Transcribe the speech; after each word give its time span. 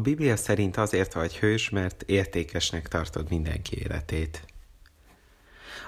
A 0.00 0.02
Biblia 0.02 0.36
szerint 0.36 0.76
azért 0.76 1.12
vagy 1.12 1.38
hős, 1.38 1.70
mert 1.70 2.02
értékesnek 2.02 2.88
tartod 2.88 3.30
mindenki 3.30 3.78
életét. 3.78 4.44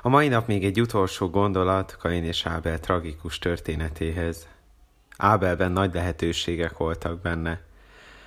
A 0.03 0.09
mai 0.09 0.29
nap 0.29 0.47
még 0.47 0.65
egy 0.65 0.81
utolsó 0.81 1.29
gondolat 1.29 1.97
Kain 1.97 2.25
és 2.25 2.47
Ábel 2.47 2.81
tragikus 2.81 3.39
történetéhez. 3.39 4.49
Ábelben 5.17 5.73
nagy 5.73 5.95
lehetőségek 5.95 6.77
voltak 6.77 7.21
benne. 7.21 7.61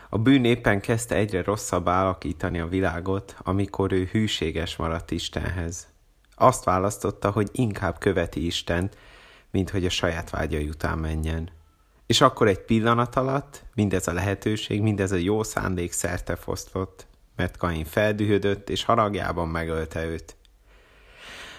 A 0.09 0.17
bűn 0.17 0.45
éppen 0.45 0.81
kezdte 0.81 1.15
egyre 1.15 1.43
rosszabb 1.43 1.85
alakítani 1.85 2.59
a 2.59 2.67
világot, 2.67 3.35
amikor 3.39 3.91
ő 3.91 4.09
hűséges 4.11 4.75
maradt 4.75 5.11
Istenhez. 5.11 5.87
Azt 6.35 6.63
választotta, 6.63 7.31
hogy 7.31 7.49
inkább 7.51 7.97
követi 7.97 8.45
Istent, 8.45 8.97
mint 9.51 9.69
hogy 9.69 9.85
a 9.85 9.89
saját 9.89 10.29
vágyai 10.29 10.67
után 10.67 10.97
menjen. 10.97 11.54
És 12.05 12.21
akkor 12.21 12.47
egy 12.47 12.59
pillanat 12.59 13.15
alatt 13.15 13.63
mindez 13.73 14.07
a 14.07 14.13
lehetőség, 14.13 14.81
mindez 14.81 15.11
a 15.11 15.15
jó 15.15 15.43
szándék 15.43 15.91
szerte 15.91 16.35
fosztott, 16.35 17.07
mert 17.35 17.57
Kain 17.57 17.85
feldühödött, 17.85 18.69
és 18.69 18.83
haragjában 18.83 19.47
megölte 19.47 20.05
őt. 20.05 20.35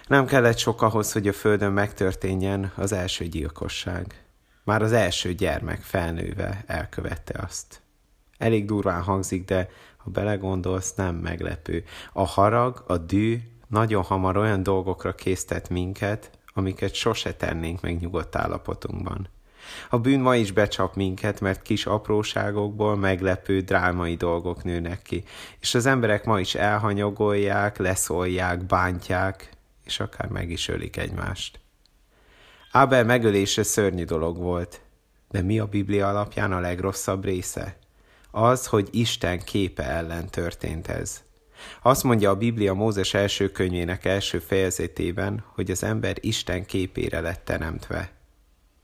Nem 0.07 0.27
kellett 0.27 0.59
sok 0.59 0.83
ahhoz, 0.83 1.13
hogy 1.13 1.29
a 1.29 1.33
földön 1.33 1.73
megtörténjen 1.73 2.73
az 2.77 2.93
első 2.93 3.25
gyilkosság. 3.25 4.25
Már 4.65 4.83
az 4.83 4.93
első 4.93 5.33
gyermek 5.35 5.81
felnőve 5.81 6.65
elkövette 6.67 7.43
azt. 7.43 7.81
Elég 8.39 8.65
durván 8.65 9.03
hangzik, 9.03 9.45
de 9.45 9.69
ha 9.97 10.11
belegondolsz, 10.11 10.95
nem 10.95 11.15
meglepő. 11.15 11.85
A 12.13 12.27
harag, 12.27 12.85
a 12.87 12.97
dű 12.97 13.41
nagyon 13.69 14.03
hamar 14.03 14.37
olyan 14.37 14.63
dolgokra 14.63 15.15
késztet 15.15 15.69
minket, 15.69 16.31
amiket 16.55 16.95
sose 16.95 17.35
tennénk 17.35 17.81
meg 17.81 18.01
nyugodt 18.01 18.37
állapotunkban. 18.37 19.29
A 19.91 19.99
bűn 19.99 20.21
ma 20.21 20.37
is 20.37 20.53
becsap 20.53 20.95
minket, 20.95 21.41
mert 21.41 21.63
kis 21.63 21.87
apróságokból 21.87 22.97
meglepő 22.97 23.61
drámai 23.61 24.15
dolgok 24.15 24.65
nőnek 24.65 25.03
ki, 25.03 25.25
és 25.61 25.75
az 25.75 25.87
emberek 25.87 26.25
ma 26.25 26.41
is 26.41 26.55
elhanyagolják, 26.55 27.77
leszolják, 27.77 28.65
bántják, 28.65 29.51
és 29.85 30.01
akár 30.01 30.29
meg 30.29 30.51
is 30.51 30.69
ölik 30.69 30.97
egymást. 30.97 31.61
Ábel 32.73 33.05
megölése 33.05 33.63
szörnyű 33.63 34.05
dolog 34.05 34.37
volt, 34.37 34.81
de 35.31 35.43
mi 35.43 35.59
a 35.59 35.67
Biblia 35.67 36.09
alapján 36.09 36.53
a 36.53 36.61
legrosszabb 36.61 37.25
része? 37.25 37.77
Az, 38.31 38.67
hogy 38.67 38.89
Isten 38.93 39.41
képe 39.41 39.83
ellen 39.83 40.31
történt 40.31 40.89
ez. 40.89 41.25
Azt 41.83 42.03
mondja 42.03 42.31
a 42.31 42.37
Biblia 42.37 42.75
Mózes 42.75 43.15
első 43.15 43.51
könyvének 43.51 44.05
első 44.05 44.39
fejezetében, 44.39 45.45
hogy 45.47 45.71
az 45.71 45.83
ember 45.83 46.17
Isten 46.21 46.67
képére 46.67 47.21
lett 47.21 47.45
teremtve. 47.45 48.16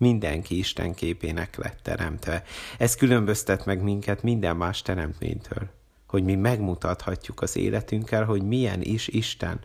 Mindenki 0.03 0.59
Isten 0.59 0.95
képének 0.95 1.57
lett 1.57 1.79
teremtve. 1.83 2.43
Ez 2.79 2.95
különböztet 2.95 3.65
meg 3.65 3.83
minket 3.83 4.23
minden 4.23 4.57
más 4.57 4.83
teremtménytől. 4.83 5.69
Hogy 6.07 6.25
mi 6.25 6.35
megmutathatjuk 6.35 7.43
az 7.43 7.57
életünkkel, 7.57 8.25
hogy 8.25 8.43
milyen 8.43 8.81
is 8.83 9.09
Isten. 9.09 9.61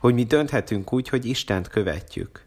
Hogy 0.00 0.14
mi 0.14 0.24
dönthetünk 0.24 0.92
úgy, 0.92 1.08
hogy 1.08 1.24
Istent 1.24 1.68
követjük. 1.68 2.46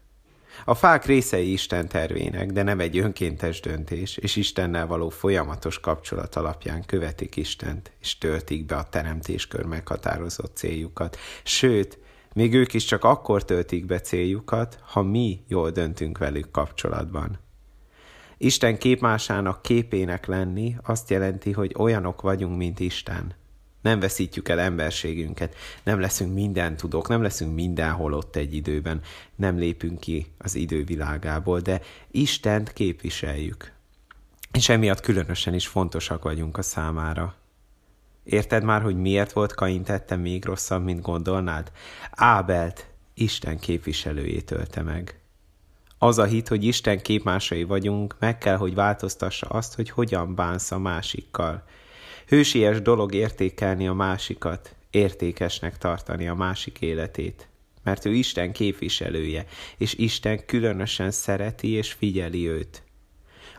A 0.64 0.74
fák 0.74 1.04
részei 1.04 1.52
Isten 1.52 1.88
tervének, 1.88 2.52
de 2.52 2.62
nem 2.62 2.80
egy 2.80 2.98
önkéntes 2.98 3.60
döntés, 3.60 4.16
és 4.16 4.36
Istennel 4.36 4.86
való 4.86 5.08
folyamatos 5.08 5.80
kapcsolat 5.80 6.34
alapján 6.36 6.84
követik 6.84 7.36
Istent, 7.36 7.92
és 8.00 8.18
töltik 8.18 8.66
be 8.66 8.76
a 8.76 8.88
teremtéskör 8.88 9.64
meghatározott 9.64 10.56
céljukat. 10.56 11.16
Sőt, 11.42 11.98
még 12.34 12.54
ők 12.54 12.72
is 12.72 12.84
csak 12.84 13.04
akkor 13.04 13.44
töltik 13.44 13.86
be 13.86 14.00
céljukat, 14.00 14.78
ha 14.82 15.02
mi 15.02 15.40
jól 15.48 15.70
döntünk 15.70 16.18
velük 16.18 16.50
kapcsolatban. 16.50 17.38
Isten 18.36 18.78
képmásának 18.78 19.62
képének 19.62 20.26
lenni 20.26 20.76
azt 20.82 21.10
jelenti, 21.10 21.52
hogy 21.52 21.74
olyanok 21.78 22.20
vagyunk, 22.20 22.56
mint 22.56 22.80
Isten. 22.80 23.34
Nem 23.80 24.00
veszítjük 24.00 24.48
el 24.48 24.60
emberségünket, 24.60 25.54
nem 25.82 26.00
leszünk 26.00 26.34
minden 26.34 26.76
tudók, 26.76 27.08
nem 27.08 27.22
leszünk 27.22 27.54
mindenhol 27.54 28.12
ott 28.12 28.36
egy 28.36 28.54
időben, 28.54 29.00
nem 29.36 29.58
lépünk 29.58 30.00
ki 30.00 30.26
az 30.38 30.54
idő 30.54 30.84
világából, 30.84 31.60
de 31.60 31.80
Istent 32.10 32.72
képviseljük. 32.72 33.72
És 34.52 34.68
emiatt 34.68 35.00
különösen 35.00 35.54
is 35.54 35.66
fontosak 35.66 36.22
vagyunk 36.22 36.58
a 36.58 36.62
számára. 36.62 37.34
Érted 38.24 38.64
már, 38.64 38.82
hogy 38.82 38.96
miért 38.96 39.32
volt 39.32 39.54
Kain 39.54 39.82
tette 39.82 40.16
még 40.16 40.44
rosszabb, 40.44 40.84
mint 40.84 41.02
gondolnád? 41.02 41.72
Ábelt 42.10 42.86
Isten 43.14 43.58
képviselőjét 43.58 44.50
ölte 44.50 44.82
meg. 44.82 45.18
Az 45.98 46.18
a 46.18 46.24
hit, 46.24 46.48
hogy 46.48 46.64
Isten 46.64 47.02
képmásai 47.02 47.64
vagyunk, 47.64 48.16
meg 48.18 48.38
kell, 48.38 48.56
hogy 48.56 48.74
változtassa 48.74 49.46
azt, 49.46 49.74
hogy 49.74 49.90
hogyan 49.90 50.34
bánsz 50.34 50.70
a 50.70 50.78
másikkal. 50.78 51.64
Hősies 52.26 52.82
dolog 52.82 53.14
értékelni 53.14 53.88
a 53.88 53.92
másikat, 53.92 54.74
értékesnek 54.90 55.78
tartani 55.78 56.28
a 56.28 56.34
másik 56.34 56.80
életét, 56.80 57.48
mert 57.82 58.04
ő 58.04 58.12
Isten 58.12 58.52
képviselője, 58.52 59.46
és 59.76 59.94
Isten 59.94 60.46
különösen 60.46 61.10
szereti 61.10 61.70
és 61.70 61.92
figyeli 61.92 62.48
őt. 62.48 62.83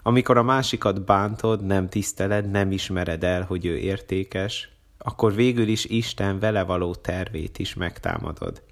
Amikor 0.07 0.38
a 0.38 0.43
másikat 0.43 1.05
bántod, 1.05 1.66
nem 1.66 1.89
tiszteled, 1.89 2.51
nem 2.51 2.71
ismered 2.71 3.23
el, 3.23 3.43
hogy 3.43 3.66
ő 3.66 3.77
értékes, 3.77 4.69
akkor 4.97 5.33
végül 5.33 5.67
is 5.67 5.85
Isten 5.85 6.39
vele 6.39 6.63
való 6.63 6.95
tervét 6.95 7.59
is 7.59 7.73
megtámadod. 7.73 8.63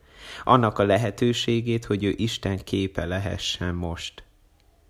Annak 0.44 0.80
a 0.80 0.84
lehetőségét, 0.84 1.86
hogy 1.86 2.04
ő 2.04 2.14
Isten 2.18 2.64
képe 2.64 3.06
lehessen 3.06 3.76
most. 3.76 4.24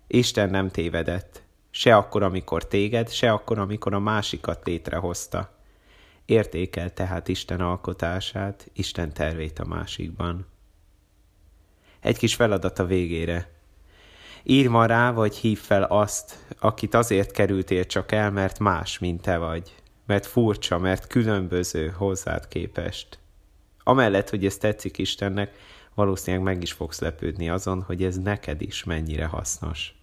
Isten 0.06 0.50
nem 0.50 0.70
tévedett, 0.70 1.42
se 1.70 1.96
akkor, 1.96 2.22
amikor 2.22 2.66
téged, 2.66 3.10
se 3.10 3.32
akkor, 3.32 3.58
amikor 3.58 3.94
a 3.94 3.98
másikat 3.98 4.66
létrehozta. 4.66 5.54
Értékel 6.24 6.92
tehát 6.92 7.28
Isten 7.28 7.60
alkotását, 7.60 8.70
Isten 8.72 9.12
tervét 9.12 9.58
a 9.58 9.64
másikban. 9.64 10.46
Egy 12.00 12.18
kis 12.18 12.34
feladat 12.34 12.78
a 12.78 12.86
végére– 12.86 13.48
Írj 14.46 14.66
ma 14.68 14.86
rá, 14.86 15.12
vagy 15.12 15.36
hív 15.36 15.58
fel 15.58 15.82
azt, 15.82 16.46
akit 16.58 16.94
azért 16.94 17.30
kerültél 17.30 17.84
csak 17.84 18.12
el, 18.12 18.30
mert 18.30 18.58
más, 18.58 18.98
mint 18.98 19.22
te 19.22 19.36
vagy. 19.36 19.74
Mert 20.06 20.26
furcsa, 20.26 20.78
mert 20.78 21.06
különböző 21.06 21.88
hozzád 21.96 22.48
képest. 22.48 23.18
Amellett, 23.82 24.30
hogy 24.30 24.46
ez 24.46 24.56
tetszik 24.56 24.98
Istennek, 24.98 25.54
valószínűleg 25.94 26.44
meg 26.44 26.62
is 26.62 26.72
fogsz 26.72 27.00
lepődni 27.00 27.48
azon, 27.48 27.82
hogy 27.82 28.04
ez 28.04 28.16
neked 28.18 28.62
is 28.62 28.84
mennyire 28.84 29.24
hasznos. 29.24 29.94